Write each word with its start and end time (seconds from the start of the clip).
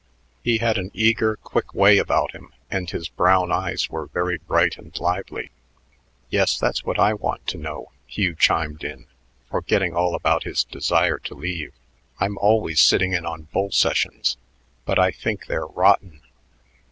He 0.43 0.57
had 0.57 0.79
an 0.79 0.89
eager, 0.95 1.35
quick 1.35 1.75
way 1.75 1.99
about 1.99 2.31
him, 2.31 2.51
and 2.71 2.89
his 2.89 3.07
brown 3.07 3.51
eyes 3.51 3.87
were 3.87 4.07
very 4.07 4.39
bright 4.39 4.79
and 4.79 4.99
lively. 4.99 5.51
"Yes, 6.31 6.57
that's 6.57 6.83
what 6.83 6.97
I 6.97 7.13
want 7.13 7.45
to 7.49 7.59
know," 7.59 7.91
Hugh 8.07 8.33
chimed 8.33 8.83
in, 8.83 9.05
forgetting 9.51 9.93
all 9.95 10.15
about 10.15 10.41
his 10.41 10.63
desire 10.63 11.19
to 11.19 11.35
leave. 11.35 11.71
"I'm 12.19 12.39
always 12.39 12.81
sitting 12.81 13.13
in 13.13 13.27
on 13.27 13.49
bull 13.53 13.69
sessions, 13.71 14.37
but 14.85 14.97
I 14.97 15.11
think 15.11 15.45
they 15.45 15.59
re 15.59 15.67
rotten. 15.71 16.21